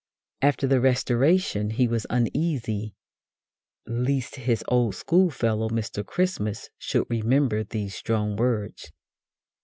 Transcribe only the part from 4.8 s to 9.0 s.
schoolfellow, Mr. Christmas, should remember these strong words.